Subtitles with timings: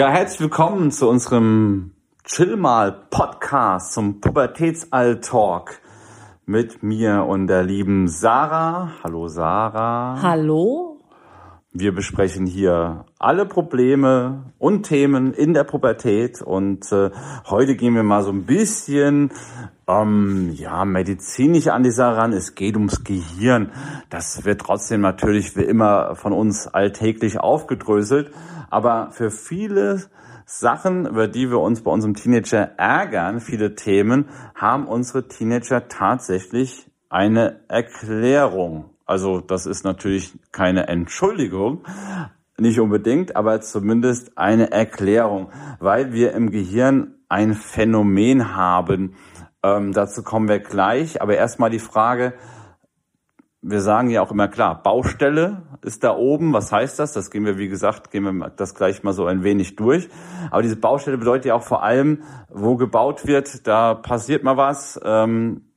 [0.00, 1.90] Ja, herzlich willkommen zu unserem
[2.24, 5.78] Chill mal Podcast zum Pubertätsall-Talk
[6.46, 8.92] mit mir und der lieben Sarah.
[9.04, 10.18] Hallo Sarah.
[10.22, 11.02] Hallo.
[11.74, 17.10] Wir besprechen hier alle Probleme und Themen in der Pubertät und äh,
[17.50, 19.30] heute gehen wir mal so ein bisschen
[19.86, 22.32] ähm, ja medizinisch an die Sache ran.
[22.32, 23.70] Es geht ums Gehirn.
[24.08, 28.32] Das wird trotzdem natürlich wie immer von uns alltäglich aufgedröselt,
[28.70, 30.04] aber für viele
[30.46, 36.90] Sachen, über die wir uns bei unserem Teenager ärgern, viele Themen, haben unsere Teenager tatsächlich
[37.08, 38.90] eine Erklärung.
[39.04, 41.84] Also das ist natürlich keine Entschuldigung,
[42.58, 49.14] nicht unbedingt, aber zumindest eine Erklärung, weil wir im Gehirn ein Phänomen haben.
[49.62, 51.22] Ähm, dazu kommen wir gleich.
[51.22, 52.34] Aber erstmal die Frage,
[53.62, 56.52] wir sagen ja auch immer klar, Baustelle ist da oben.
[56.52, 57.12] Was heißt das?
[57.12, 60.08] Das gehen wir, wie gesagt, gehen wir das gleich mal so ein wenig durch.
[60.50, 64.98] Aber diese Baustelle bedeutet ja auch vor allem, wo gebaut wird, da passiert mal was.
[65.04, 65.69] Ähm,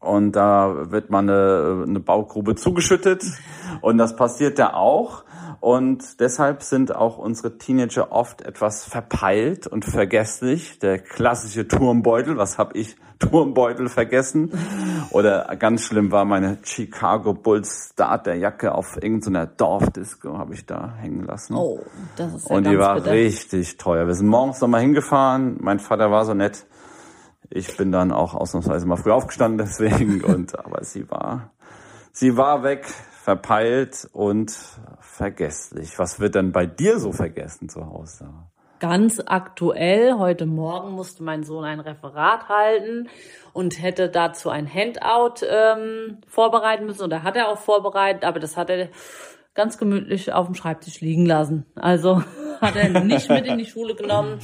[0.00, 3.24] und da wird man eine, eine Baugrube zugeschüttet
[3.80, 5.24] und das passiert da auch.
[5.60, 10.78] Und deshalb sind auch unsere Teenager oft etwas verpeilt und vergesslich.
[10.78, 14.52] Der klassische Turmbeutel, was habe ich Turmbeutel vergessen?
[15.10, 21.24] Oder ganz schlimm war meine Chicago Bulls Starterjacke auf irgendeiner Dorfdisco, habe ich da hängen
[21.24, 21.56] lassen.
[21.56, 21.80] Oh,
[22.16, 23.10] das ist ja Und die war bitter.
[23.10, 24.06] richtig teuer.
[24.06, 25.56] Wir sind morgens nochmal hingefahren.
[25.60, 26.66] Mein Vater war so nett.
[27.50, 31.50] Ich bin dann auch ausnahmsweise mal früh aufgestanden deswegen und aber sie war
[32.12, 34.52] sie war weg, verpeilt und
[35.00, 35.98] vergesslich.
[35.98, 38.28] Was wird denn bei dir so vergessen zu Hause?
[38.80, 43.08] Ganz aktuell, heute Morgen musste mein Sohn ein Referat halten
[43.52, 47.02] und hätte dazu ein Handout ähm, vorbereiten müssen.
[47.02, 48.88] Oder hat er auch vorbereitet, aber das hat er
[49.54, 51.66] ganz gemütlich auf dem Schreibtisch liegen lassen.
[51.74, 52.22] Also
[52.60, 54.38] hat er nicht mit in die Schule genommen.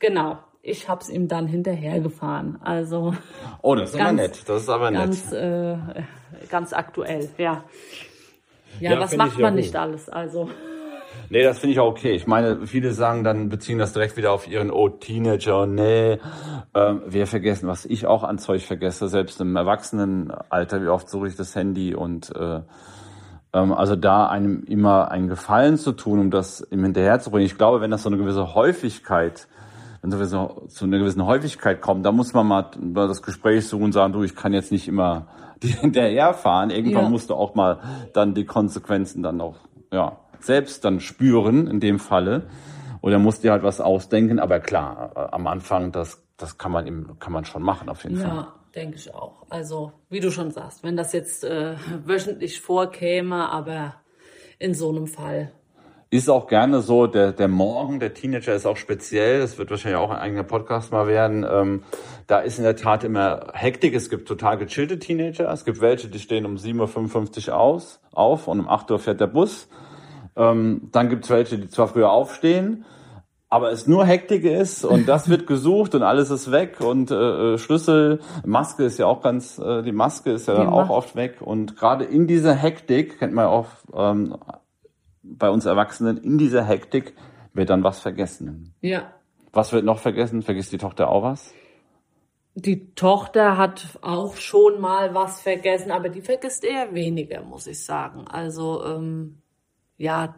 [0.00, 0.38] Genau.
[0.68, 2.58] Ich hab's ihm dann hinterhergefahren.
[2.62, 3.14] Also
[3.62, 4.42] Oh, das ist aber Ganz- nett.
[4.48, 5.00] Das ist aber nett.
[5.00, 5.76] ganz, äh,
[6.50, 7.62] ganz aktuell, ja.
[8.80, 9.62] Ja, Ja, was macht ja man gut.
[9.62, 10.08] nicht alles?
[10.08, 10.50] Also
[11.30, 12.12] Nee, das finde ich auch okay.
[12.12, 16.18] Ich meine, viele sagen dann, beziehen das direkt wieder auf ihren, oh, Teenager, nee.
[16.74, 21.28] Ähm, wir vergessen, was ich auch an Zeug vergesse, selbst im Erwachsenenalter, wie oft suche
[21.28, 22.60] ich das Handy und äh,
[23.54, 27.46] ähm, also da einem immer einen Gefallen zu tun, um das ihm hinterherzubringen.
[27.46, 29.48] Ich glaube, wenn das so eine gewisse Häufigkeit,
[30.02, 33.84] wenn so gewisse- zu einer gewissen Häufigkeit kommt, da muss man mal das Gespräch suchen
[33.84, 35.26] und sagen, du, ich kann jetzt nicht immer
[35.62, 36.70] hinterherfahren.
[36.70, 37.08] Irgendwann Ja.
[37.10, 37.78] musst du auch mal
[38.12, 39.56] dann die Konsequenzen dann auch,
[39.92, 42.46] ja, selbst dann spüren, in dem Falle.
[43.00, 44.38] Oder musst dir halt was ausdenken.
[44.38, 48.02] Aber klar, äh, am Anfang, das, das kann man eben, kann man schon machen, auf
[48.04, 48.28] jeden Fall.
[48.28, 49.44] Ja, denke ich auch.
[49.48, 53.94] Also, wie du schon sagst, wenn das jetzt äh, wöchentlich vorkäme, aber
[54.58, 55.52] in so einem Fall.
[56.16, 59.40] Ist auch gerne so, der, der Morgen der Teenager ist auch speziell.
[59.40, 61.44] Das wird wahrscheinlich auch ein eigener Podcast mal werden.
[61.46, 61.82] Ähm,
[62.26, 63.94] da ist in der Tat immer Hektik.
[63.94, 65.52] Es gibt total gechillte Teenager.
[65.52, 69.20] Es gibt welche, die stehen um 7.55 Uhr aus, auf und um 8 Uhr fährt
[69.20, 69.68] der Bus.
[70.36, 72.86] Ähm, dann gibt es welche, die zwar früher aufstehen,
[73.50, 77.14] aber es nur Hektik ist und das wird gesucht und alles ist weg und äh,
[77.54, 81.14] äh, Schlüssel, Maske ist ja auch ganz, äh, die Maske ist ja dann auch oft
[81.14, 84.36] weg und gerade in dieser Hektik, kennt man ja auch ähm,
[85.26, 87.14] bei uns Erwachsenen, in dieser Hektik
[87.52, 88.74] wird dann was vergessen.
[88.80, 89.12] Ja.
[89.52, 90.42] Was wird noch vergessen?
[90.42, 91.52] Vergisst die Tochter auch was?
[92.54, 97.84] Die Tochter hat auch schon mal was vergessen, aber die vergisst eher weniger, muss ich
[97.84, 98.26] sagen.
[98.26, 99.42] Also, ähm,
[99.98, 100.34] ja,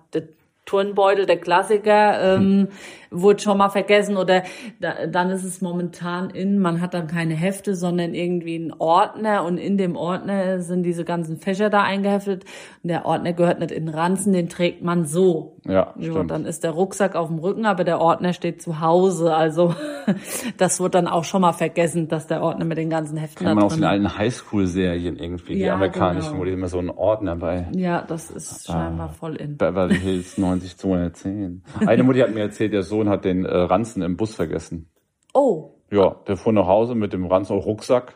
[0.68, 2.68] Turnbeutel, der Klassiker, ähm,
[3.10, 4.42] wurde schon mal vergessen oder
[4.80, 9.44] da, dann ist es momentan in, man hat dann keine Hefte, sondern irgendwie einen Ordner
[9.46, 12.44] und in dem Ordner sind diese ganzen Fächer da eingeheftet
[12.82, 15.56] und der Ordner gehört nicht in den Ranzen, den trägt man so.
[15.64, 16.30] Ja, Ja, stimmt.
[16.30, 19.34] dann ist der Rucksack auf dem Rücken, aber der Ordner steht zu Hause.
[19.34, 19.74] Also
[20.58, 23.50] das wird dann auch schon mal vergessen, dass der Ordner mit den ganzen Heften Kennt
[23.50, 26.40] da man aus den alten Highschool-Serien irgendwie, die Ja, amerikanischen, genau.
[26.40, 29.56] wo die immer so einen Ordner bei Ja, das ist scheinbar voll in.
[29.56, 31.62] Beverly Hills 90 210.
[31.86, 34.88] Eine Mutti hat mir erzählt, der Sohn hat den äh, Ranzen im Bus vergessen.
[35.34, 38.14] Oh, Ja, der fuhr nach Hause mit dem Ranzen und Rucksack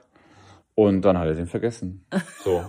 [0.74, 2.06] und dann hat er den vergessen.
[2.42, 2.62] So.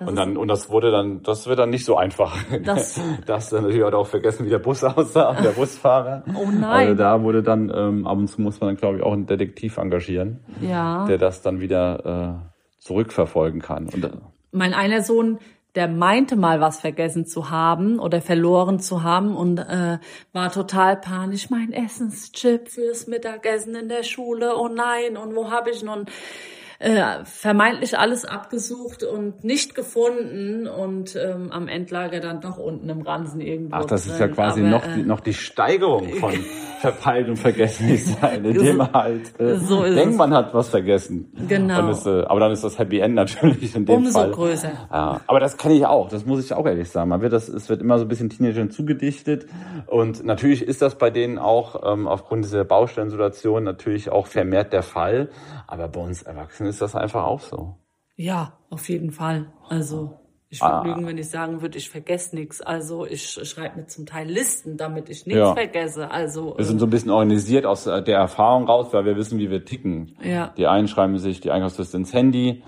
[0.06, 2.36] und dann, und das wurde dann, das wird dann nicht so einfach.
[2.64, 6.22] Das- das dann natürlich hat er auch vergessen, wie der Bus aussah, der Busfahrer.
[6.34, 6.64] Oh nein.
[6.64, 9.26] Also da wurde dann, ähm, ab und zu muss man dann, glaube ich, auch einen
[9.26, 11.06] Detektiv engagieren, ja.
[11.06, 13.88] der das dann wieder äh, zurückverfolgen kann.
[13.88, 14.10] Und, äh,
[14.52, 15.38] Mein einer Sohn,
[15.74, 19.98] der meinte mal was vergessen zu haben oder verloren zu haben und äh,
[20.32, 21.50] war total panisch.
[21.50, 24.56] Mein Essenschip fürs Mittagessen in der Schule.
[24.56, 26.06] Oh nein, und wo habe ich nun?
[26.80, 33.02] Äh, vermeintlich alles abgesucht und nicht gefunden und ähm, am Endlager dann doch unten im
[33.02, 33.76] Ransen irgendwo.
[33.76, 34.14] Ach, das drin.
[34.14, 36.32] ist ja quasi Aber, noch, äh, die, noch die Steigerung von
[36.80, 41.30] verpeilt und vergesslich sein, indem man halt äh, So denkt, man hat was vergessen.
[41.46, 41.90] Genau.
[41.90, 44.30] Ist, äh, aber dann ist das Happy End natürlich in dem Umso Fall.
[44.30, 44.72] größer.
[44.90, 47.10] Ja, aber das kenne ich auch, das muss ich auch ehrlich sagen.
[47.10, 49.44] Man wird das, es wird immer so ein bisschen Teenagern zugedichtet
[49.86, 54.82] und natürlich ist das bei denen auch ähm, aufgrund dieser Baustellensituation natürlich auch vermehrt der
[54.82, 55.28] Fall.
[55.66, 57.76] Aber bei uns Erwachsenen ist das einfach auch so.
[58.16, 59.46] Ja, auf jeden Fall.
[59.68, 60.16] Also
[60.48, 60.82] ich Ah.
[60.82, 62.60] würde lügen, wenn ich sagen würde, ich vergesse nichts.
[62.60, 65.54] Also ich schreibe mir zum Teil Listen, damit ich nichts Ja.
[65.54, 66.10] vergesse.
[66.10, 69.38] Also Wir sind so ein bisschen organisiert aus äh, der Erfahrung raus, weil wir wissen,
[69.38, 70.16] wie wir ticken.
[70.22, 70.52] Ja.
[70.56, 72.62] Die einen schreiben sich die Einkaufsliste ins Handy,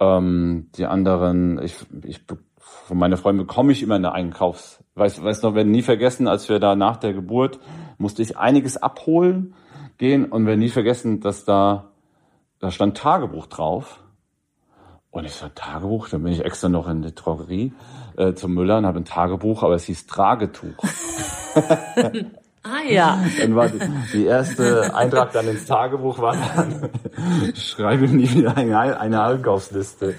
[0.00, 1.74] ähm, die anderen, ich,
[2.04, 2.20] ich
[2.58, 4.82] von meiner Freundin bekomme ich immer eine Einkaufs.
[4.94, 7.58] Weiß, weiß noch, wir werden nie vergessen, als wir da nach der Geburt
[7.98, 9.54] musste ich einiges abholen
[9.98, 11.91] gehen und wir nie vergessen, dass da
[12.62, 13.98] da stand Tagebuch drauf.
[15.10, 17.74] Und ich so, Tagebuch, dann bin ich extra noch in die Drogerie
[18.16, 20.76] äh, zum Müller und habe ein Tagebuch, aber es hieß Tragetuch.
[22.62, 23.80] ah ja, Dann war die,
[24.14, 26.90] die erste Eintrag dann ins Tagebuch war dann,
[27.56, 30.14] schreibe nie wieder eine, eine Einkaufsliste.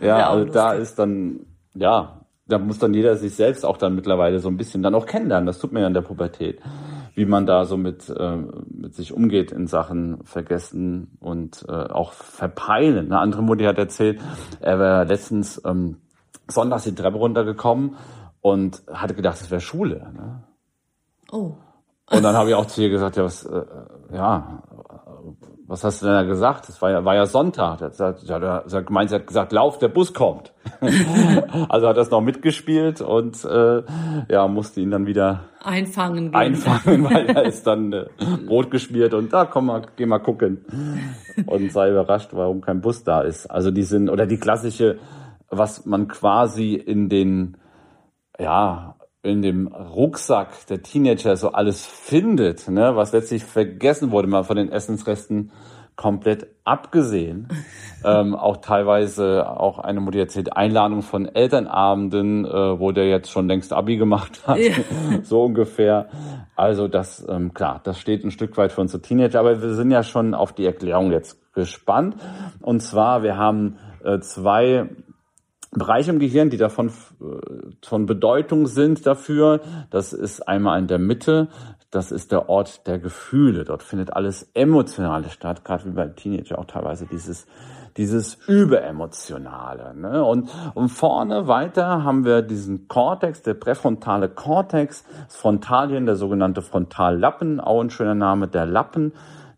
[0.00, 0.82] Ja, Ja, also da lustig.
[0.82, 1.40] ist dann,
[1.74, 5.04] ja, da muss dann jeder sich selbst auch dann mittlerweile so ein bisschen dann auch
[5.06, 5.46] kennenlernen.
[5.46, 6.60] Das tut man ja in der Pubertät.
[7.16, 8.36] Wie man da so mit, äh,
[8.68, 13.06] mit sich umgeht in Sachen Vergessen und äh, auch Verpeilen.
[13.06, 14.20] Eine andere Mutti hat erzählt,
[14.60, 15.96] er war letztens ähm,
[16.46, 17.96] sonntags die Treppe runtergekommen
[18.42, 20.12] und hatte gedacht, es wäre Schule.
[20.14, 20.44] Ne?
[21.32, 21.56] oh,
[22.10, 23.64] Und dann habe ich auch zu ihr gesagt, ja, was, äh,
[24.12, 24.62] ja,
[25.68, 26.68] was hast du denn da gesagt?
[26.68, 27.78] Das war ja, war ja Sonntag.
[27.78, 30.52] Das hat, sie hat gemeint, sie hat gesagt, lauf, der Bus kommt.
[31.68, 33.82] also hat das noch mitgespielt und äh,
[34.28, 36.34] ja, musste ihn dann wieder einfangen.
[36.34, 38.06] einfangen, weil er ist dann äh,
[38.46, 40.64] Brot geschmiert und da komm mal, geh mal gucken.
[41.46, 43.46] Und sei überrascht, warum kein Bus da ist.
[43.46, 44.98] Also die sind, oder die klassische,
[45.48, 47.56] was man quasi in den,
[48.38, 48.95] ja,
[49.26, 54.56] in dem Rucksack der Teenager so alles findet, ne, was letztlich vergessen wurde, mal von
[54.56, 55.50] den Essensresten
[55.96, 57.48] komplett abgesehen.
[58.04, 63.48] ähm, auch teilweise auch eine Mutter erzählt, Einladung von Elternabenden, äh, wo der jetzt schon
[63.48, 64.74] längst Abi gemacht hat, Ja.
[65.22, 66.08] so ungefähr.
[66.54, 69.90] Also das, ähm, klar, das steht ein Stück weit für unsere Teenager, aber wir sind
[69.90, 72.16] ja schon auf die Erklärung jetzt gespannt.
[72.60, 74.88] Und zwar, wir haben äh, zwei
[75.76, 77.24] Bereiche im Gehirn, die davon äh,
[77.84, 79.60] von Bedeutung sind dafür.
[79.90, 81.48] Das ist einmal in der Mitte,
[81.90, 83.64] das ist der Ort der Gefühle.
[83.64, 87.46] Dort findet alles Emotionale statt, gerade wie bei Teenager auch teilweise dieses
[87.96, 89.94] dieses Überemotionale.
[89.94, 90.22] Ne?
[90.22, 96.62] Und, und vorne weiter haben wir diesen Kortex, der präfrontale Kortex, das Frontalien, der sogenannte
[96.62, 99.12] Frontallappen, auch ein schöner Name, der Lappen.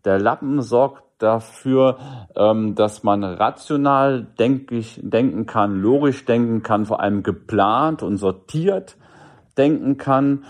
[0.05, 1.99] Der Lappen sorgt dafür,
[2.37, 8.97] ähm, dass man rational denkig, denken kann, logisch denken kann, vor allem geplant und sortiert
[9.56, 10.44] denken kann.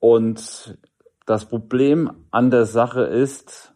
[0.00, 0.78] Und
[1.26, 3.74] das Problem an der Sache ist,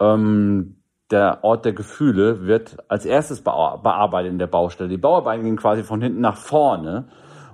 [0.00, 0.76] ähm,
[1.10, 4.90] der Ort der Gefühle wird als erstes bea- bearbeitet in der Baustelle.
[4.90, 7.08] Die Bauarbeiten gehen quasi von hinten nach vorne.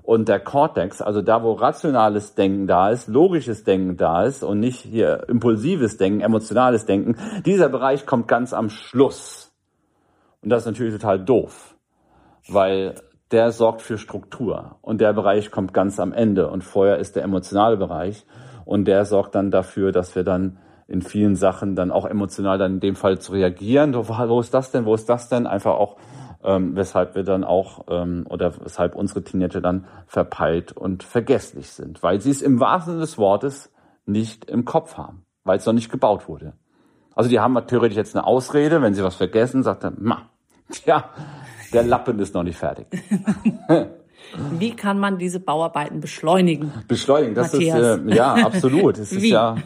[0.05, 4.61] Und der Cortex, also da, wo rationales Denken da ist, logisches Denken da ist und
[4.61, 7.17] nicht hier impulsives Denken, emotionales Denken,
[7.47, 9.51] dieser Bereich kommt ganz am Schluss.
[10.43, 11.75] Und das ist natürlich total doof,
[12.49, 12.97] weil
[13.31, 17.23] der sorgt für Struktur und der Bereich kommt ganz am Ende und vorher ist der
[17.23, 18.27] emotionale Bereich
[18.67, 22.75] und der sorgt dann dafür, dass wir dann in vielen Sachen dann auch emotional dann
[22.75, 23.95] in dem Fall zu reagieren.
[23.95, 24.85] Wo, wo ist das denn?
[24.85, 25.47] Wo ist das denn?
[25.47, 25.97] Einfach auch,
[26.45, 32.03] ähm, weshalb wir dann auch ähm, oder weshalb unsere Teenager dann verpeilt und vergesslich sind,
[32.03, 33.73] weil sie es im wahrsten Sinne des Wortes
[34.07, 36.55] nicht im Kopf haben, weil es noch nicht gebaut wurde.
[37.15, 40.29] Also die haben theoretisch jetzt eine Ausrede, wenn sie was vergessen, sagt er, ma,
[40.71, 41.11] tja,
[41.73, 42.87] der Lappen ist noch nicht fertig.
[44.59, 46.73] Wie kann man diese Bauarbeiten beschleunigen?
[46.89, 47.99] Beschleunigen, das Matthias.
[47.99, 48.99] ist äh, ja absolut.
[48.99, 49.57] Es ist ja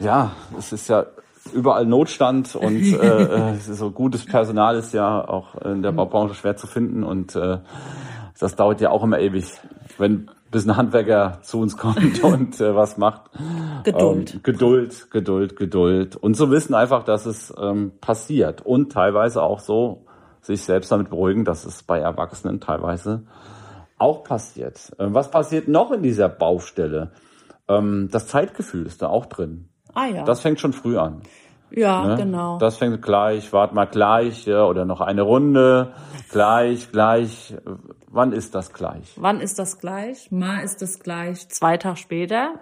[0.00, 1.06] ja, es ist ja
[1.52, 6.56] überall Notstand und äh, äh, so gutes Personal ist ja auch in der Baubranche schwer
[6.56, 7.58] zu finden und äh,
[8.38, 9.46] das dauert ja auch immer ewig,
[9.98, 13.30] wenn bis ein Handwerker zu uns kommt und äh, was macht.
[13.84, 14.34] Geduld.
[14.34, 16.16] Ähm, Geduld, Geduld, Geduld.
[16.16, 18.64] Und zu wissen einfach, dass es ähm, passiert.
[18.64, 20.06] Und teilweise auch so
[20.40, 23.24] sich selbst damit beruhigen, dass es bei Erwachsenen teilweise
[23.98, 24.92] auch passiert.
[24.98, 27.12] Ähm, was passiert noch in dieser Baustelle?
[27.68, 29.69] Ähm, das Zeitgefühl ist da auch drin.
[29.94, 30.24] Ah ja.
[30.24, 31.22] Das fängt schon früh an.
[31.70, 32.16] ja, Ne?
[32.16, 32.58] genau.
[32.58, 35.92] Das fängt gleich, wart mal gleich, ja, oder noch eine Runde,
[36.30, 37.54] gleich, gleich.
[38.08, 39.12] Wann ist das gleich?
[39.16, 40.30] Wann ist das gleich?
[40.32, 41.48] Mal ist das gleich.
[41.48, 42.54] Zwei Tage später.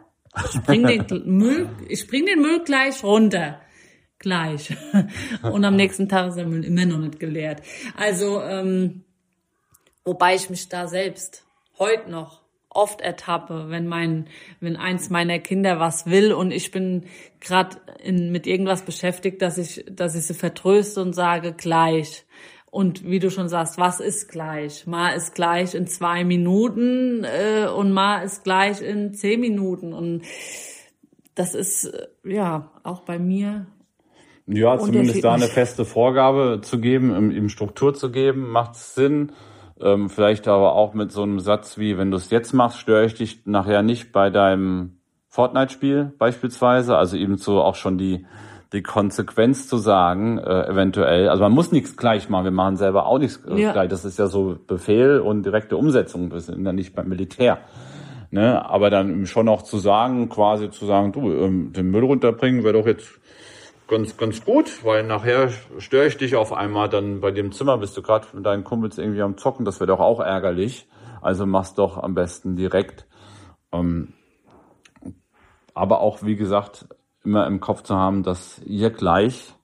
[0.53, 3.59] Ich bring den Müll, ich bring den Müll gleich runter.
[4.19, 4.77] gleich.
[5.43, 7.63] und am nächsten Tag ist der Müll immer noch nicht geleert.
[7.97, 9.05] Also, ähm,
[10.05, 11.45] wobei ich mich da selbst
[11.79, 14.27] heute noch oft ertappe, wenn mein,
[14.61, 17.05] wenn eins meiner Kinder was will und ich bin
[17.41, 22.25] gerade mit irgendwas beschäftigt, dass ich, dass ich sie vertröste und sage gleich.
[22.71, 24.87] Und wie du schon sagst, was ist gleich?
[24.87, 29.95] Mal ist gleich in zwei Minuten äh, und mal ist gleich in zehn Minuten.
[29.95, 30.23] Und
[31.35, 33.67] das ist äh, ja auch bei mir.
[34.47, 39.33] Ja, zumindest da eine feste Vorgabe zu geben, ihm Struktur zu geben, macht Sinn.
[39.81, 43.05] Ähm, vielleicht aber auch mit so einem Satz wie, wenn du es jetzt machst, störe
[43.05, 46.97] ich dich nachher nicht bei deinem Fortnite-Spiel beispielsweise.
[46.97, 48.27] Also eben so auch schon die,
[48.73, 51.29] die Konsequenz zu sagen, äh, eventuell.
[51.29, 53.73] Also man muss nichts gleich machen, wir machen selber auch nichts äh, ja.
[53.73, 53.89] gleich.
[53.89, 56.33] Das ist ja so Befehl und direkte Umsetzung.
[56.33, 57.59] Wir sind ja nicht beim Militär.
[58.31, 58.69] Ne?
[58.69, 62.75] Aber dann schon auch zu sagen, quasi zu sagen, du, ähm, den Müll runterbringen wäre
[62.75, 63.09] doch jetzt
[63.89, 67.97] ganz, ganz gut, weil nachher störe ich dich auf einmal dann bei dem Zimmer, bist
[67.97, 70.87] du gerade mit deinen Kumpels irgendwie am Zocken, das wäre doch auch ärgerlich.
[71.21, 73.07] Also mach's doch am besten direkt.
[73.73, 74.13] Ähm,
[75.75, 76.87] aber auch, wie gesagt,
[77.25, 79.55] immer im Kopf zu haben, dass ihr gleich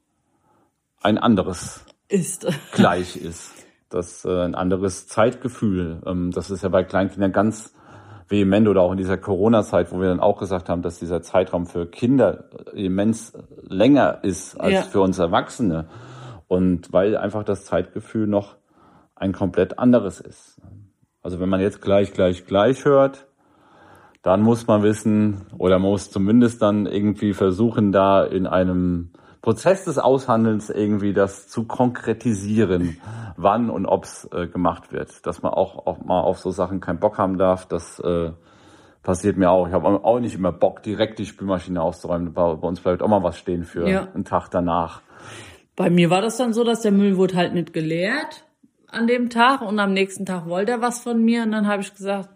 [1.02, 2.46] ein anderes ist.
[2.72, 3.52] gleich ist.
[3.90, 6.02] Das äh, ein anderes Zeitgefühl.
[6.06, 7.74] Ähm, das ist ja bei Kleinkindern ganz
[8.28, 11.66] vehement oder auch in dieser Corona-Zeit, wo wir dann auch gesagt haben, dass dieser Zeitraum
[11.66, 14.82] für Kinder immens länger ist als ja.
[14.82, 15.86] für uns Erwachsene.
[16.48, 18.56] Und weil einfach das Zeitgefühl noch
[19.14, 20.60] ein komplett anderes ist.
[21.22, 23.26] Also wenn man jetzt gleich, gleich, gleich hört,
[24.22, 29.10] dann muss man wissen oder muss zumindest dann irgendwie versuchen, da in einem
[29.44, 32.96] Prozess des Aushandelns irgendwie das zu konkretisieren,
[33.36, 35.26] wann und ob's äh, gemacht wird.
[35.26, 38.30] Dass man auch, auch mal auf so Sachen keinen Bock haben darf, das äh,
[39.02, 39.68] passiert mir auch.
[39.68, 42.32] Ich habe auch nicht immer Bock, direkt die Spülmaschine auszuräumen.
[42.32, 44.08] Bei, bei uns bleibt auch mal was stehen für ja.
[44.14, 45.02] einen Tag danach.
[45.76, 48.46] Bei mir war das dann so, dass der Müll wurde halt nicht geleert
[48.88, 51.82] an dem Tag und am nächsten Tag wollte er was von mir und dann habe
[51.82, 52.30] ich gesagt,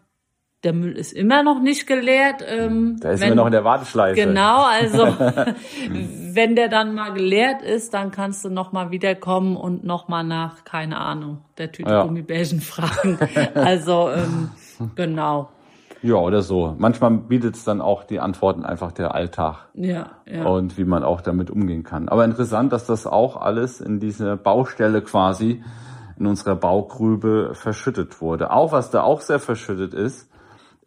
[0.64, 2.44] der Müll ist immer noch nicht geleert.
[2.46, 4.20] Ähm, da ist wenn, noch in der Warteschleife.
[4.20, 5.06] Genau, also
[5.88, 10.24] wenn der dann mal geleert ist, dann kannst du noch mal wiederkommen und noch mal
[10.24, 12.02] nach, keine Ahnung, der Tüte ja.
[12.02, 13.18] Gummibärchen fragen.
[13.54, 14.50] also ähm,
[14.96, 15.48] genau.
[16.02, 16.74] Ja, oder so.
[16.78, 19.68] Manchmal bietet es dann auch die Antworten einfach der Alltag.
[19.74, 20.44] Ja, ja.
[20.44, 22.08] Und wie man auch damit umgehen kann.
[22.08, 25.62] Aber interessant, dass das auch alles in dieser Baustelle quasi
[26.18, 28.50] in unserer Baugrübe verschüttet wurde.
[28.50, 30.28] Auch was da auch sehr verschüttet ist,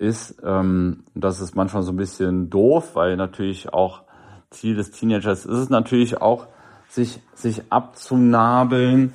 [0.01, 4.01] ist, ähm, das ist manchmal so ein bisschen doof, weil natürlich auch
[4.49, 6.47] Ziel des Teenagers ist es natürlich auch,
[6.89, 9.13] sich, sich abzunabeln.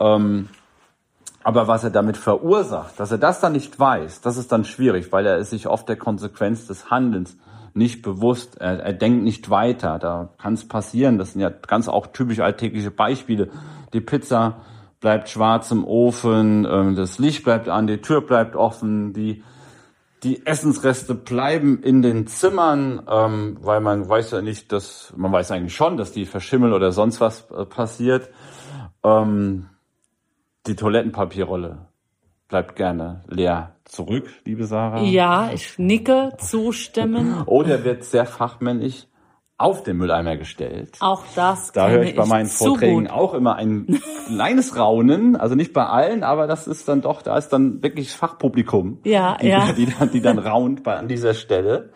[0.00, 0.48] Ähm,
[1.44, 5.12] aber was er damit verursacht, dass er das dann nicht weiß, das ist dann schwierig,
[5.12, 7.36] weil er ist sich oft der Konsequenz des Handelns
[7.74, 8.56] nicht bewusst.
[8.60, 9.98] Er, er denkt nicht weiter.
[9.98, 11.18] Da kann es passieren.
[11.18, 13.48] Das sind ja ganz auch typisch alltägliche Beispiele.
[13.92, 14.60] Die Pizza
[15.00, 19.42] bleibt schwarz im Ofen, ähm, das Licht bleibt an, die Tür bleibt offen, die
[20.22, 25.50] die Essensreste bleiben in den Zimmern, ähm, weil man weiß ja nicht, dass man weiß
[25.50, 28.30] eigentlich schon, dass die verschimmeln oder sonst was äh, passiert.
[29.02, 29.68] Ähm,
[30.66, 31.88] die Toilettenpapierrolle
[32.48, 35.02] bleibt gerne leer zurück, liebe Sarah.
[35.02, 37.42] Ja, ich nicke zustimmen.
[37.46, 39.06] Oder wird sehr fachmännisch
[39.62, 40.96] auf den Mülleimer gestellt.
[41.00, 41.72] Auch das.
[41.72, 45.36] Da höre ich bei meinen Vorträgen auch immer ein kleines Raunen.
[45.36, 49.36] Also nicht bei allen, aber das ist dann doch, da ist dann wirklich Fachpublikum, ja,
[49.40, 49.72] die, ja.
[49.72, 51.90] Die, die, die dann raunt bei, an dieser Stelle.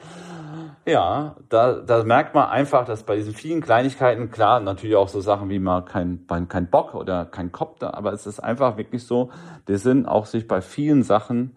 [0.88, 5.20] Ja, da, da merkt man einfach, dass bei diesen vielen Kleinigkeiten, klar, natürlich auch so
[5.20, 9.04] Sachen wie mal kein, kein Bock oder kein Kopf da, aber es ist einfach wirklich
[9.04, 9.30] so,
[9.66, 11.56] die sind auch sich bei vielen Sachen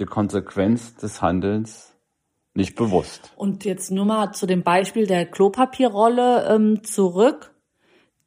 [0.00, 1.91] die Konsequenz des Handelns
[2.54, 3.32] nicht bewusst.
[3.36, 7.54] Und jetzt nur mal zu dem Beispiel der Klopapierrolle ähm, zurück.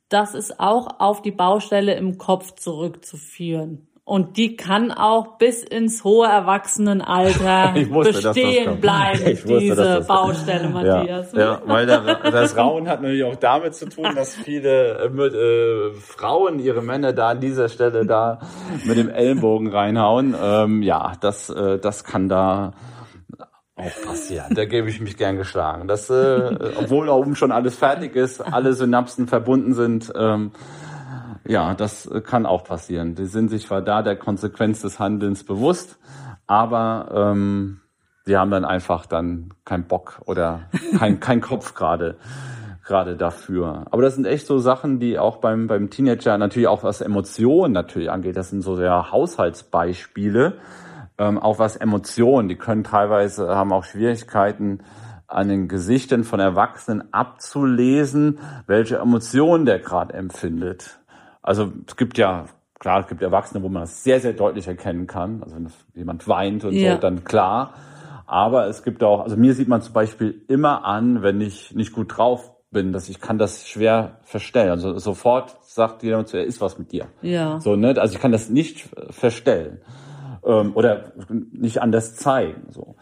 [0.09, 3.87] Das ist auch auf die Baustelle im Kopf zurückzuführen.
[4.07, 11.33] Und die kann auch bis ins hohe Erwachsenenalter wusste, bestehen bleiben, wusste, diese Baustelle, Matthias.
[11.33, 15.07] Ja, ja weil der, das Rauen hat natürlich auch damit zu tun, dass viele äh,
[15.07, 18.41] äh, Frauen ihre Männer da an dieser Stelle da
[18.83, 20.35] mit dem Ellenbogen reinhauen.
[20.39, 22.73] Ähm, ja, das, äh, das kann da
[23.75, 24.53] auch passieren.
[24.55, 25.87] Da gebe ich mich gern geschlagen.
[25.87, 30.51] Das, äh, obwohl da oben schon alles fertig ist, alle Synapsen verbunden sind, ähm,
[31.47, 33.15] ja, das kann auch passieren.
[33.15, 35.99] Die sind sich zwar da der Konsequenz des Handelns bewusst,
[36.47, 37.81] aber ähm,
[38.27, 40.61] die haben dann einfach dann keinen Bock oder
[40.97, 42.15] kein, kein Kopf gerade
[42.85, 43.85] gerade dafür.
[43.89, 47.73] Aber das sind echt so Sachen, die auch beim, beim Teenager natürlich auch was Emotionen
[47.73, 48.37] natürlich angeht.
[48.37, 50.53] Das sind so sehr Haushaltsbeispiele,
[51.17, 54.79] ähm, auch was Emotionen, die können teilweise haben auch Schwierigkeiten,
[55.27, 60.99] an den Gesichtern von Erwachsenen abzulesen, welche Emotionen der gerade empfindet.
[61.41, 62.45] Also es gibt ja,
[62.79, 65.41] klar, es gibt Erwachsene, wo man das sehr, sehr deutlich erkennen kann.
[65.41, 66.93] Also wenn jemand weint und ja.
[66.93, 67.73] so, dann klar.
[68.27, 71.93] Aber es gibt auch, also mir sieht man zum Beispiel immer an, wenn ich nicht
[71.93, 74.69] gut drauf bin, dass ich kann das schwer verstellen.
[74.69, 77.07] Also sofort sagt jemand zu, er ist was mit dir.
[77.21, 77.59] Ja.
[77.59, 77.95] So, ne?
[77.99, 79.81] Also ich kann das nicht verstellen.
[80.45, 81.13] Ähm, oder
[81.51, 82.67] nicht anders zeigen.
[82.69, 82.95] So.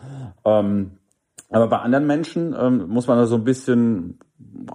[0.46, 0.98] Ähm,
[1.50, 4.20] aber bei anderen Menschen ähm, muss man da so ein bisschen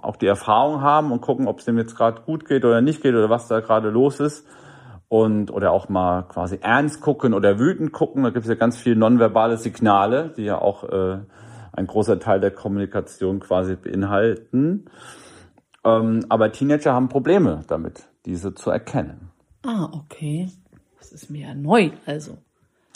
[0.01, 3.01] auch die Erfahrung haben und gucken, ob es dem jetzt gerade gut geht oder nicht
[3.01, 4.47] geht oder was da gerade los ist.
[5.07, 8.23] Und oder auch mal quasi ernst gucken oder wütend gucken.
[8.23, 11.17] Da gibt es ja ganz viele nonverbale Signale, die ja auch äh,
[11.73, 14.85] ein großer Teil der Kommunikation quasi beinhalten.
[15.83, 19.31] Ähm, aber Teenager haben Probleme damit, diese zu erkennen.
[19.65, 20.51] Ah, okay.
[20.99, 22.37] Das ist mir ja neu, also.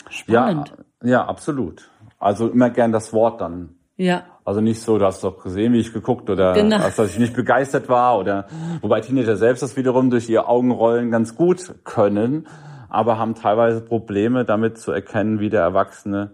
[0.08, 0.74] Spannend.
[1.02, 1.90] Ja, ja, absolut.
[2.18, 3.76] Also immer gern das Wort dann.
[3.96, 4.24] Ja.
[4.44, 6.78] Also nicht so, du hast doch gesehen, wie ich geguckt oder genau.
[6.78, 8.46] dass ich nicht begeistert war oder
[8.80, 12.46] wobei Teenager selbst das wiederum durch ihr Augenrollen ganz gut können,
[12.88, 16.32] aber haben teilweise Probleme damit zu erkennen, wie der Erwachsene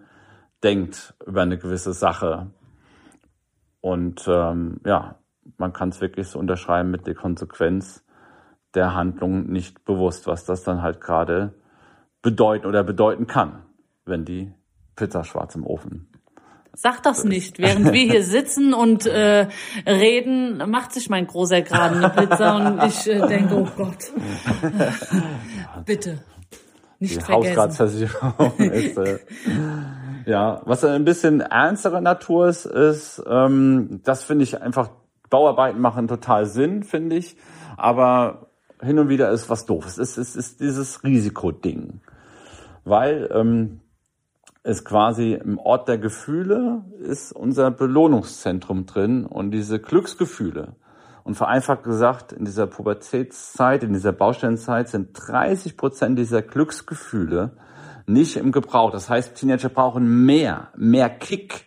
[0.63, 2.51] denkt über eine gewisse Sache.
[3.81, 5.17] Und ähm, ja,
[5.57, 8.05] man kann es wirklich so unterschreiben mit der Konsequenz
[8.75, 11.55] der Handlung nicht bewusst, was das dann halt gerade
[12.23, 13.65] bedeuten oder bedeuten kann,
[14.05, 14.53] wenn die
[14.97, 16.11] Pizza schwarz im Ofen
[16.75, 17.59] Sag das nicht.
[17.59, 19.49] Während wir hier sitzen und äh,
[19.87, 24.13] reden, macht sich mein Großer gerade eine Pizza und ich äh, denke, oh Gott.
[25.85, 26.21] Bitte.
[27.01, 27.57] Nicht Die vergessen.
[27.57, 29.19] Hausratsversicherung ist, äh,
[30.27, 34.91] ja, was ein bisschen ernstere Natur ist, ist, ähm, das finde ich einfach,
[35.29, 37.37] Bauarbeiten machen total Sinn, finde ich,
[37.77, 38.50] aber
[38.83, 39.87] hin und wieder ist was doof.
[39.87, 42.01] Es ist, es ist dieses Risikoding.
[42.85, 43.81] Weil ähm,
[44.63, 50.77] es quasi im Ort der Gefühle ist unser Belohnungszentrum drin und diese Glücksgefühle.
[51.23, 57.53] Und vereinfacht gesagt, in dieser Pubertätszeit, in dieser Baustellenzeit sind 30 Prozent dieser Glücksgefühle
[58.07, 58.91] nicht im Gebrauch.
[58.91, 61.67] Das heißt, Teenager brauchen mehr, mehr Kick,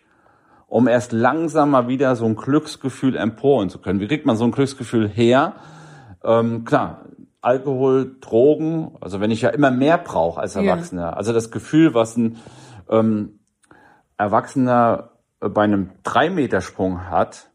[0.67, 3.99] um erst langsam mal wieder so ein Glücksgefühl emporen zu können.
[3.99, 5.55] Wie kriegt man so ein Glücksgefühl her?
[6.23, 7.05] Ähm, klar,
[7.41, 11.13] Alkohol, Drogen, also wenn ich ja immer mehr brauche als Erwachsener, ja.
[11.13, 12.37] also das Gefühl, was ein
[12.89, 13.39] ähm,
[14.17, 15.09] Erwachsener
[15.39, 17.49] bei einem 3-Meter-Sprung hat,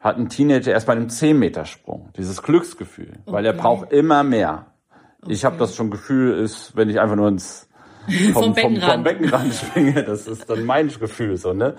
[0.00, 2.10] hat ein Teenager erst bei einem 10-Meter-Sprung.
[2.16, 3.32] Dieses Glücksgefühl, okay.
[3.32, 4.66] weil er braucht immer mehr.
[5.22, 5.32] Okay.
[5.32, 7.68] Ich habe das schon Gefühl, ist, wenn ich einfach nur ins
[8.32, 8.92] vom, vom, Beckenrand.
[8.92, 11.76] vom Beckenrand springe, das ist dann mein Gefühl so, ne?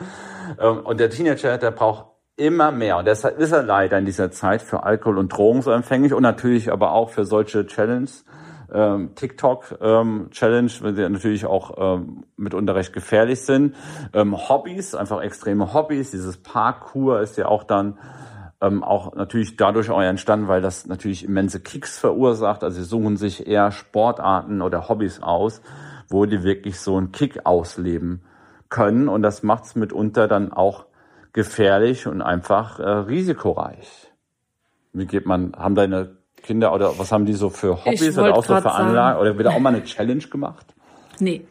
[0.59, 2.05] Ähm, und der Teenager, der braucht
[2.37, 2.97] immer mehr.
[2.97, 6.21] Und deshalb ist er leider in dieser Zeit für Alkohol und Drogen so empfänglich und
[6.23, 8.23] natürlich aber auch für solche Challenges
[8.71, 13.75] ähm, TikTok-Challenge, ähm, weil sie natürlich auch ähm, mitunter recht gefährlich sind.
[14.13, 16.11] Ähm, Hobbys, einfach extreme Hobbys.
[16.11, 17.97] Dieses Parkour ist ja auch dann
[18.61, 22.63] ähm, auch natürlich dadurch auch entstanden, weil das natürlich immense Kicks verursacht.
[22.63, 25.61] Also sie suchen sich eher Sportarten oder Hobbys aus,
[26.09, 28.21] wo die wirklich so einen Kick ausleben
[28.69, 29.07] können.
[29.07, 30.86] Und das macht es mitunter dann auch
[31.33, 34.11] gefährlich und einfach äh, risikoreich.
[34.93, 38.45] Wie geht man, haben deine Kinder oder was haben die so für Hobbys oder auch
[38.45, 39.19] so für Anlagen?
[39.19, 40.65] Oder wird auch mal eine Challenge gemacht?
[41.19, 41.45] Nee.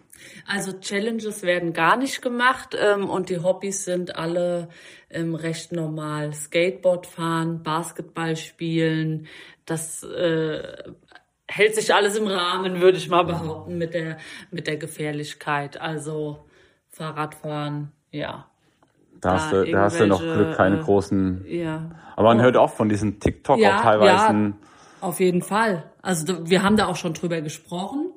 [0.48, 4.68] Also Challenges werden gar nicht gemacht ähm, und die Hobbys sind alle
[5.10, 6.32] ähm, recht normal.
[6.32, 9.26] Skateboard fahren, Basketball spielen,
[9.66, 10.62] das äh,
[11.48, 14.18] hält sich alles im Rahmen, würde ich mal behaupten, mit der,
[14.50, 15.80] mit der Gefährlichkeit.
[15.80, 16.44] Also
[16.88, 18.50] Fahrradfahren, ja.
[19.26, 21.44] Da, hast du, da hast du noch Glück, keine äh, großen.
[21.48, 21.90] Ja.
[22.14, 24.32] Aber man hört oft von diesen TikTok ja, auch teilweise.
[24.32, 24.52] Ja,
[25.00, 25.90] auf jeden Fall.
[26.00, 28.12] Also wir haben da auch schon drüber gesprochen.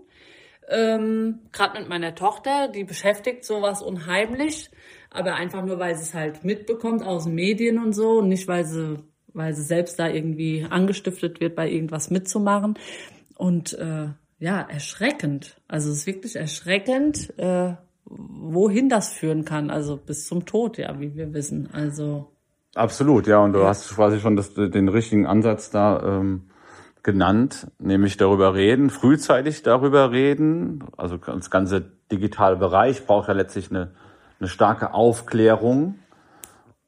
[0.69, 4.69] Ähm, Gerade mit meiner Tochter, die beschäftigt sowas unheimlich,
[5.09, 8.47] aber einfach nur, weil sie es halt mitbekommt aus den Medien und so und nicht,
[8.47, 8.99] weil sie,
[9.33, 12.77] weil sie selbst da irgendwie angestiftet wird, bei irgendwas mitzumachen.
[13.35, 15.59] Und äh, ja, erschreckend.
[15.67, 17.73] Also es ist wirklich erschreckend, äh,
[18.09, 19.69] wohin das führen kann.
[19.69, 21.69] Also bis zum Tod, ja, wie wir wissen.
[21.71, 22.31] Also
[22.75, 23.39] absolut, ja.
[23.39, 23.67] Und du ja.
[23.67, 26.19] hast quasi schon das, den richtigen Ansatz da.
[26.19, 26.43] Ähm
[27.03, 30.83] genannt, nämlich darüber reden, frühzeitig darüber reden.
[30.97, 33.91] Also das ganze digitale Bereich braucht ja letztlich eine,
[34.39, 35.95] eine starke Aufklärung.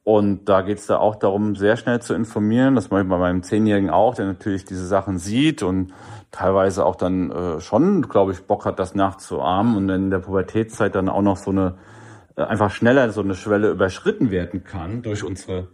[0.03, 2.73] Und da geht es da auch darum, sehr schnell zu informieren.
[2.75, 5.93] Das mache ich bei meinem Zehnjährigen auch, der natürlich diese Sachen sieht und
[6.31, 10.95] teilweise auch dann äh, schon, glaube ich, Bock hat, das nachzuahmen und in der Pubertätszeit
[10.95, 11.75] dann auch noch so eine
[12.35, 15.67] äh, einfach schneller so eine Schwelle überschritten werden kann durch unsere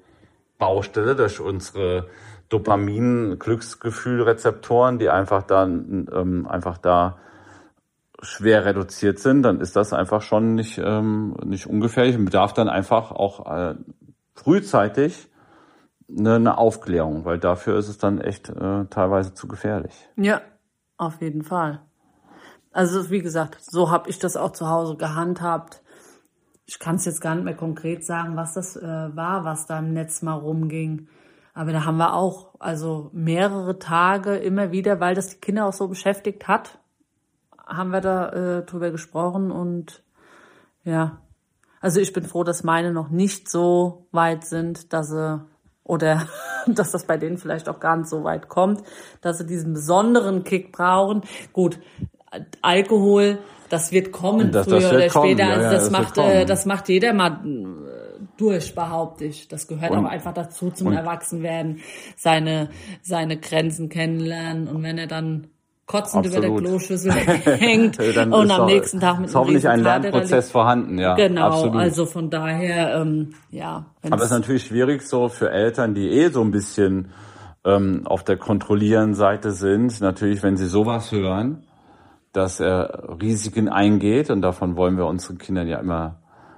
[0.57, 2.07] Baustelle, durch unsere
[2.49, 7.17] Dopamin, Glücksgefühlrezeptoren, die einfach dann ähm, einfach da
[8.21, 12.67] schwer reduziert sind, dann ist das einfach schon nicht, ähm, nicht ungefährlich und bedarf dann
[12.67, 13.75] einfach auch äh,
[14.38, 15.30] frühzeitig
[16.10, 19.93] eine, eine Aufklärung, weil dafür ist es dann echt äh, teilweise zu gefährlich.
[20.15, 20.41] Ja,
[20.97, 21.82] auf jeden Fall.
[22.71, 25.82] Also wie gesagt, so habe ich das auch zu Hause gehandhabt.
[26.65, 29.80] Ich kann es jetzt gar nicht mehr konkret sagen, was das äh, war, was da
[29.80, 31.08] im Netz mal rumging.
[31.54, 35.73] Aber da haben wir auch also mehrere Tage immer wieder, weil das die Kinder auch
[35.73, 36.78] so beschäftigt hat,
[37.65, 40.04] haben wir da äh, drüber gesprochen und
[40.84, 41.19] ja,
[41.88, 45.41] also ich bin froh, dass meine noch nicht so weit sind, dass sie
[45.86, 46.28] oder
[46.67, 48.84] dass das bei denen vielleicht auch gar nicht so weit kommt,
[49.21, 51.21] dass sie diesen besonderen Kick brauchen.
[51.54, 51.80] Gut,
[52.62, 53.38] Alkohol,
[53.69, 55.47] das wird kommen Das- früher das oder wird kommen, später.
[55.47, 56.47] ja, also ja, das das wird macht äh, kommen.
[56.47, 59.47] das macht jeder mal äh, durch, behaupte ich.
[59.47, 61.80] Das gehört Und- auch einfach dazu zum Erwachsenwerden,
[62.17, 62.69] seine
[63.02, 65.47] seine Grenzen kennenlernen und wenn er dann
[65.88, 66.69] kotzend über der Absolut.
[66.69, 67.12] Kloschüssel
[67.45, 71.15] hängt und am nächsten Tag mit ist hoffentlich ein Lernprozess vorhanden, ja.
[71.15, 71.76] Genau, absolut.
[71.78, 73.86] also von daher, ähm, ja.
[74.04, 77.12] Aber es ist natürlich schwierig so für Eltern, die eh so ein bisschen
[77.63, 81.63] ähm, auf der kontrollierenden Seite sind, natürlich, wenn sie sowas hören,
[82.34, 86.17] dass er Risiken eingeht und davon wollen wir unseren Kindern ja immer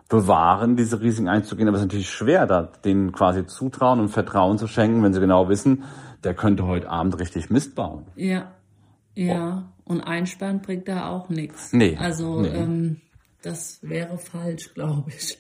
[0.09, 1.67] bewahren, diese Risiken einzugehen.
[1.67, 5.19] Aber es ist natürlich schwer, da denen quasi Zutrauen und Vertrauen zu schenken, wenn sie
[5.19, 5.83] genau wissen,
[6.23, 8.07] der könnte heute Abend richtig Mist bauen.
[8.15, 8.47] Ja,
[9.27, 9.71] ja.
[9.85, 11.73] Und einsperren bringt da auch nichts.
[11.73, 12.49] Nee, Also nee.
[12.49, 13.01] Ähm,
[13.41, 15.37] das wäre falsch, glaube ich.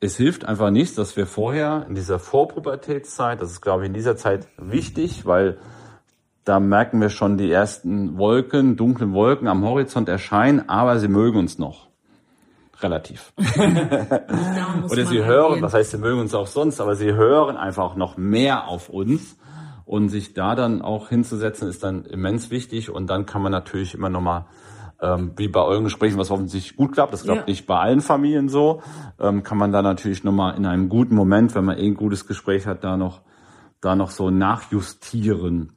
[0.00, 3.94] es hilft einfach nichts, dass wir vorher in dieser Vorpubertätszeit, das ist glaube ich in
[3.94, 5.58] dieser Zeit wichtig, weil
[6.44, 11.38] da merken wir schon die ersten Wolken, dunklen Wolken am Horizont erscheinen, aber sie mögen
[11.38, 11.88] uns noch.
[12.80, 13.32] Relativ.
[13.56, 15.62] Oder sie hören, agieren.
[15.62, 19.36] was heißt, sie mögen uns auch sonst, aber sie hören einfach noch mehr auf uns.
[19.88, 22.90] Und sich da dann auch hinzusetzen, ist dann immens wichtig.
[22.90, 24.44] Und dann kann man natürlich immer nochmal,
[25.00, 27.46] ähm, wie bei euren Gesprächen, was offensichtlich gut klappt, das klappt Ja.
[27.46, 28.82] nicht bei allen Familien so,
[29.18, 32.26] ähm, kann man da natürlich nochmal in einem guten Moment, wenn man eh ein gutes
[32.26, 33.22] Gespräch hat, da noch,
[33.80, 35.72] da noch so nachjustieren.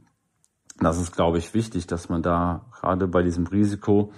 [0.82, 4.12] Das ist, glaube ich, wichtig, dass man da gerade bei diesem Risiko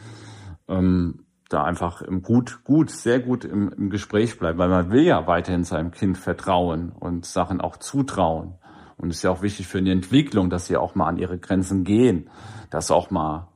[0.67, 5.03] ähm, da einfach im gut, gut, sehr gut im, im Gespräch bleibt, weil man will
[5.03, 8.55] ja weiterhin seinem Kind vertrauen und Sachen auch zutrauen.
[9.03, 11.37] Und es ist ja auch wichtig für die Entwicklung, dass sie auch mal an ihre
[11.37, 12.29] Grenzen gehen,
[12.69, 13.49] dass auch mal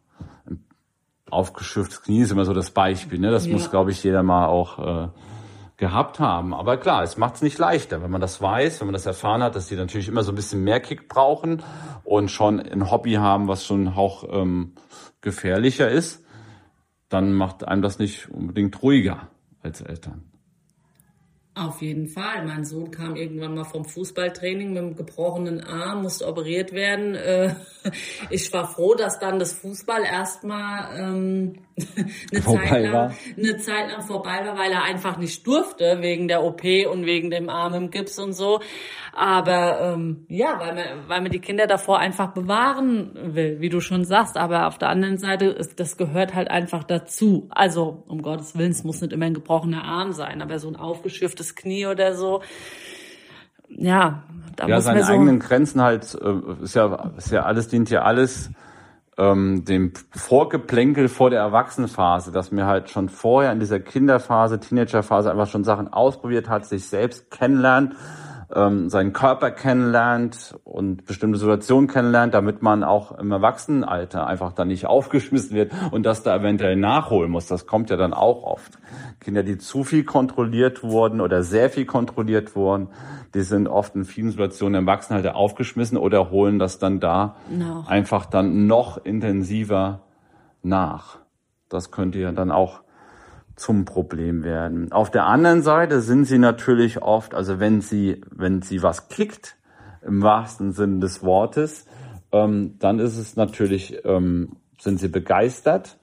[0.45, 0.61] ein
[1.29, 3.17] aufgeschürftes Knie ist immer so das Beispiel.
[3.17, 3.31] Ne?
[3.31, 3.53] Das Ja.
[3.53, 5.07] muss, glaube ich, jeder mal auch äh,
[5.77, 6.53] gehabt haben.
[6.53, 9.41] Aber klar, es macht es nicht leichter, wenn man das weiß, wenn man das erfahren
[9.41, 11.63] hat, dass die natürlich immer so ein bisschen mehr Kick brauchen
[12.03, 14.73] und schon ein Hobby haben, was schon auch ähm,
[15.21, 16.25] gefährlicher ist,
[17.07, 19.29] dann macht einem das nicht unbedingt ruhiger
[19.63, 20.25] als Eltern.
[21.57, 22.45] Auf jeden Fall.
[22.45, 27.15] Mein Sohn kam irgendwann mal vom Fußballtraining mit einem gebrochenen Arm, musste operiert werden.
[27.15, 27.55] Äh,
[28.29, 31.53] Ich war froh, dass dann das Fußball erstmal ähm,
[32.31, 33.13] eine, Vorbei Zeit lang, war.
[33.37, 37.29] eine Zeit lang vorbei war, weil er einfach nicht durfte wegen der OP und wegen
[37.29, 38.59] dem Arm im Gips und so.
[39.13, 43.79] Aber ähm, ja, weil man, weil man die Kinder davor einfach bewahren will, wie du
[43.79, 44.37] schon sagst.
[44.37, 47.47] Aber auf der anderen Seite, ist, das gehört halt einfach dazu.
[47.51, 50.75] Also um Gottes Willen, es muss nicht immer ein gebrochener Arm sein, aber so ein
[50.75, 52.41] aufgeschürftes Knie oder so.
[53.69, 54.23] Ja,
[54.55, 55.13] da Ja, muss seine man so.
[55.13, 58.49] eigenen Grenzen halt, äh, ist ja, ist ja alles, dient ja alles
[59.17, 65.31] ähm, dem Vorgeplänkel vor der Erwachsenenphase, dass mir halt schon vorher in dieser Kinderphase, Teenagerphase
[65.31, 67.95] einfach schon Sachen ausprobiert hat, sich selbst kennenlernt,
[68.53, 74.69] ähm, seinen Körper kennenlernt und bestimmte Situationen kennenlernt, damit man auch im Erwachsenenalter einfach dann
[74.69, 77.47] nicht aufgeschmissen wird und das da eventuell nachholen muss.
[77.47, 78.79] Das kommt ja dann auch oft.
[79.19, 82.87] Kinder, die zu viel kontrolliert wurden oder sehr viel kontrolliert wurden,
[83.33, 87.83] die sind oft in vielen Situationen im Erwachsenenalter aufgeschmissen oder holen das dann da No.
[87.87, 90.01] einfach dann noch intensiver
[90.63, 91.19] nach.
[91.69, 92.81] Das könnte ja dann auch
[93.57, 94.91] zum Problem werden.
[94.91, 99.57] Auf der anderen Seite sind sie natürlich oft, also wenn sie, wenn sie was kickt,
[100.05, 101.85] im wahrsten Sinne des Wortes,
[102.31, 105.97] ähm, dann ist es natürlich, ähm, sind sie begeistert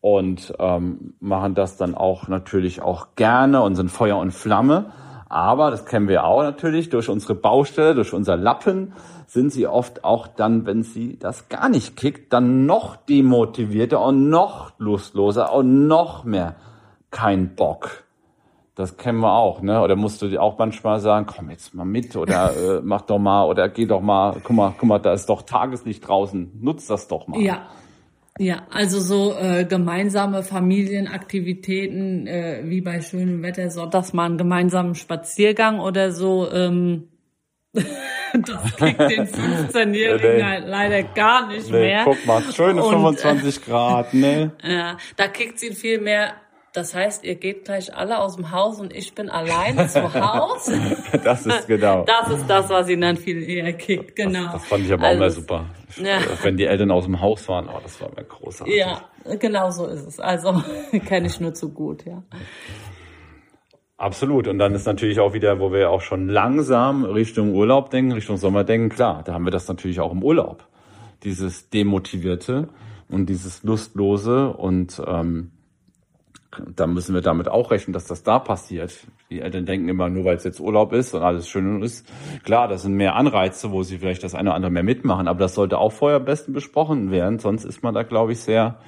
[0.00, 4.92] und ähm, machen das dann auch natürlich auch gerne und sind Feuer und Flamme.
[5.28, 8.92] Aber das kennen wir auch natürlich durch unsere Baustelle, durch unser Lappen
[9.26, 14.30] sind sie oft auch dann, wenn sie das gar nicht kickt, dann noch demotivierter und
[14.30, 16.56] noch lustloser und noch mehr
[17.10, 18.04] kein Bock.
[18.74, 19.82] Das kennen wir auch, ne?
[19.82, 23.18] Oder musst du dir auch manchmal sagen, komm jetzt mal mit oder äh, mach doch
[23.18, 26.86] mal oder geh doch mal, guck mal, guck mal, da ist doch Tageslicht draußen, nutz
[26.86, 27.40] das doch mal.
[27.40, 27.66] Ja.
[28.38, 34.94] Ja, also so äh, gemeinsame Familienaktivitäten äh, wie bei schönem Wetter, sonntags mal einen gemeinsamen
[34.94, 36.50] Spaziergang oder so.
[36.50, 37.08] Ähm,
[38.34, 40.42] Das kriegt den 15-Jährigen Nee.
[40.44, 42.02] halt leider gar nicht Nee, mehr.
[42.04, 44.52] guck mal, schöne Und, 25 Grad, ne?
[44.62, 46.34] Ja, da kickt sie viel mehr.
[46.74, 50.96] Das heißt, ihr geht gleich alle aus dem Haus und ich bin allein zu Hause.
[51.24, 52.04] Das ist genau.
[52.04, 54.52] Das ist das, was ihn dann viel eher kickt, genau.
[54.52, 55.64] Das fand ich aber auch Also, mal super.
[55.96, 56.18] Ja.
[56.42, 58.76] Wenn die Eltern aus dem Haus waren, oh, das war mir großartig.
[58.76, 59.02] Ja,
[59.38, 60.20] genau so ist es.
[60.20, 60.62] Also
[61.06, 62.22] kenne ich nur zu gut, ja.
[63.96, 64.46] Absolut.
[64.46, 68.36] Und dann ist natürlich auch wieder, wo wir auch schon langsam Richtung Urlaub denken, Richtung
[68.36, 70.68] Sommer denken, klar, da haben wir das natürlich auch im Urlaub.
[71.24, 72.68] Dieses Demotivierte
[73.08, 75.50] und dieses Lustlose und ähm,
[76.74, 79.06] da müssen wir damit auch rechnen, dass das da passiert.
[79.30, 82.06] Die Eltern denken immer, nur weil es jetzt Urlaub ist und alles schön ist.
[82.42, 85.40] Klar, das sind mehr Anreize, wo sie vielleicht das eine oder andere mehr mitmachen, aber
[85.40, 88.80] das sollte auch vorher am besten besprochen werden, sonst ist man da, glaube ich, sehr,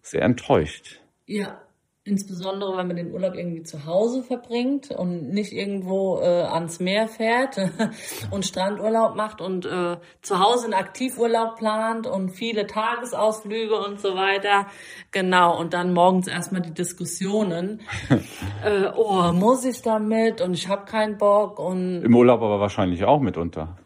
[0.00, 1.00] sehr enttäuscht.
[1.26, 1.60] Ja,
[2.04, 7.06] insbesondere wenn man den Urlaub irgendwie zu Hause verbringt und nicht irgendwo äh, ans Meer
[7.06, 7.56] fährt
[8.30, 14.16] und Strandurlaub macht und äh, zu Hause einen Aktivurlaub plant und viele Tagesausflüge und so
[14.16, 14.66] weiter.
[15.12, 17.82] Genau, und dann morgens erstmal die Diskussionen.
[18.64, 23.04] äh, oh, muss ich damit und ich habe keinen Bock und Im Urlaub aber wahrscheinlich
[23.04, 23.76] auch mitunter.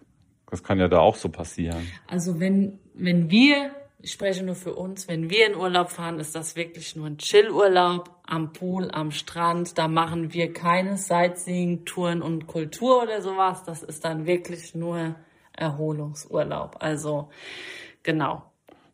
[0.51, 1.87] Das kann ja da auch so passieren.
[2.07, 6.35] Also wenn, wenn wir, ich spreche nur für uns, wenn wir in Urlaub fahren, ist
[6.35, 9.79] das wirklich nur ein Chillurlaub am Pool, am Strand.
[9.79, 13.65] Da machen wir keine Sightseeing, Touren und Kultur oder sowas.
[13.65, 15.17] Das ist dann wirklich nur
[15.53, 16.77] Erholungsurlaub.
[16.81, 17.31] Also
[18.03, 18.43] genau.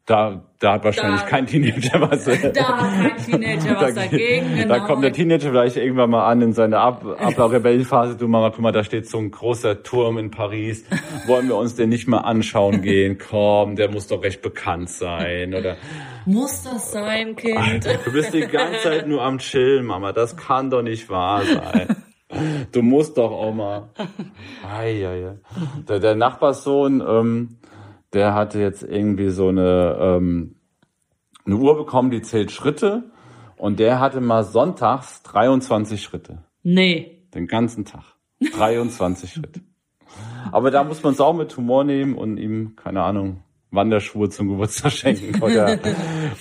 [0.05, 2.25] Da, da hat wahrscheinlich Da- kein Teenager was.
[2.53, 4.57] Da hat kein Teenager was dagegen.
[4.57, 4.69] Genau.
[4.75, 8.17] Da kommt der Teenager vielleicht irgendwann mal an in seiner Ab Ablau-Rebellenphase.
[8.17, 10.85] Du Mama, guck mal, da steht so ein großer Turm in Paris.
[11.29, 13.17] Wollen wir uns den nicht mal anschauen gehen?
[13.17, 15.55] Komm, der muss doch recht bekannt sein.
[15.55, 15.77] Oder
[16.27, 17.87] Muss das sein, Kind?
[18.05, 20.11] du bist die ganze Zeit nur am Chillen, Mama.
[20.13, 21.97] Das kann doch nicht wahr sein.
[22.73, 23.91] Du musst doch mal.
[24.69, 25.39] Ei, ei, ei.
[25.89, 27.59] Der, der Nachbarssohn, ähm,
[28.13, 30.57] der hatte jetzt irgendwie so eine, ähm,
[31.45, 33.05] eine Uhr bekommen, die zählt Schritte.
[33.57, 36.45] Und der hatte mal sonntags 23 Schritte.
[36.63, 37.27] Nee.
[37.35, 38.17] Den ganzen Tag.
[38.57, 39.61] 23 Schritte.
[40.51, 44.49] Aber da muss man es auch mit Humor nehmen und ihm, keine Ahnung, Wanderschuhe zum
[44.49, 45.79] Geburtstag schenken oder,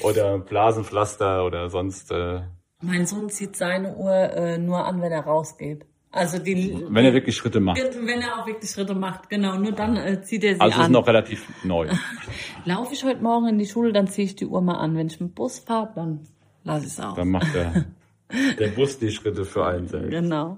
[0.01, 2.41] oder Blasenpflaster oder sonst, äh,
[2.81, 5.85] Mein Sohn zieht seine Uhr äh, nur an, wenn er rausgeht.
[6.13, 7.79] Also die, wenn er wirklich Schritte macht.
[7.79, 9.57] Wenn er auch wirklich Schritte macht, genau.
[9.57, 10.91] Nur dann äh, zieht er sie Also es ist an.
[10.91, 11.87] noch relativ neu.
[12.65, 14.95] Laufe ich heute Morgen in die Schule, dann ziehe ich die Uhr mal an.
[14.97, 16.19] Wenn ich mit dem Bus fahre, dann
[16.65, 17.15] lasse ich es auch.
[17.15, 17.85] Dann macht der,
[18.59, 20.09] der Bus die Schritte für einen selbst.
[20.09, 20.57] Genau.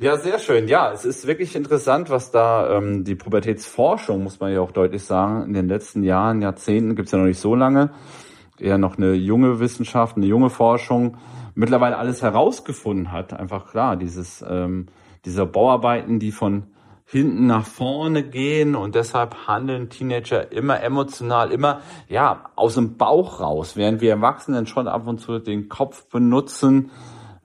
[0.00, 0.66] Ja, sehr schön.
[0.66, 5.04] Ja, es ist wirklich interessant, was da ähm, die Pubertätsforschung, muss man ja auch deutlich
[5.04, 7.90] sagen, in den letzten Jahren, Jahrzehnten, gibt's ja noch nicht so lange,
[8.62, 11.16] eher noch eine junge Wissenschaft, eine junge Forschung,
[11.54, 13.32] mittlerweile alles herausgefunden hat.
[13.32, 14.86] Einfach klar, dieses ähm,
[15.24, 16.64] dieser Bauarbeiten, die von
[17.04, 23.40] hinten nach vorne gehen und deshalb handeln Teenager immer emotional, immer ja aus dem Bauch
[23.40, 26.90] raus, während wir Erwachsenen schon ab und zu den Kopf benutzen,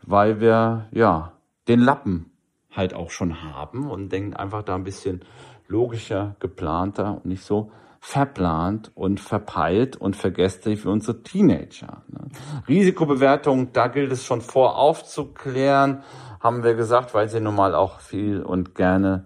[0.05, 1.33] weil wir ja
[1.67, 2.31] den Lappen
[2.71, 5.21] halt auch schon haben und denken einfach da ein bisschen
[5.67, 12.03] logischer, geplanter und nicht so verplant und verpeilt und vergesslich für unsere Teenager.
[12.07, 12.29] Ne?
[12.67, 16.03] Risikobewertung, da gilt es schon vor aufzuklären,
[16.39, 19.25] haben wir gesagt, weil sie nun mal auch viel und gerne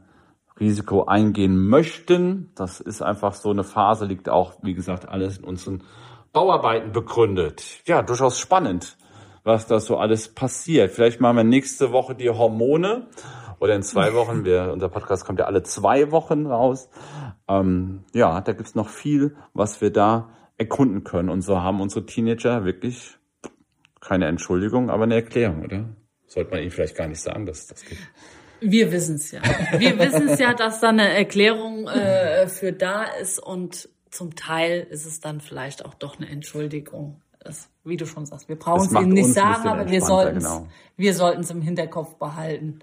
[0.60, 2.52] Risiko eingehen möchten.
[2.56, 5.84] Das ist einfach so eine Phase, liegt auch, wie gesagt, alles in unseren
[6.32, 7.82] Bauarbeiten begründet.
[7.86, 8.98] Ja, durchaus spannend,
[9.44, 10.92] was da so alles passiert.
[10.92, 13.08] Vielleicht machen wir nächste Woche die Hormone
[13.62, 14.44] oder in zwei Wochen.
[14.44, 16.90] Wir, unser Podcast kommt ja alle zwei Wochen raus.
[17.48, 21.30] Ähm, ja, da gibt's noch viel, was wir da erkunden können.
[21.30, 23.18] Und so haben unsere Teenager wirklich
[24.02, 25.86] keine Entschuldigung, aber eine Erklärung, oder?
[26.26, 28.02] Sollte man ihnen vielleicht gar nicht sagen, dass es das gibt.
[28.62, 29.42] Wir wissen es ja.
[29.78, 34.88] Wir wissen es ja, dass da eine Erklärung äh, für da ist und zum Teil
[34.90, 37.22] ist es dann vielleicht auch doch eine Entschuldigung.
[37.40, 40.44] Das, wie du schon sagst, wir brauchen es ihnen nicht sagen, aber wir sollten es
[40.44, 40.68] genau.
[40.98, 42.80] wir sollten es im Hinterkopf behalten.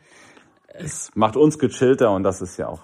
[0.78, 2.82] Es macht uns gechillter und das ist ja auch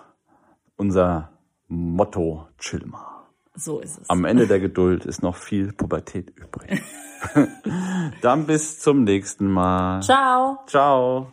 [0.77, 1.31] unser
[1.69, 3.15] Motto, chill mal.
[3.55, 4.11] So ist es.
[4.11, 6.83] Am Ende der Geduld ist noch viel Pubertät übrig.
[8.23, 10.03] Dann bis zum nächsten Mal.
[10.03, 10.59] Ciao.
[10.67, 11.33] Ciao.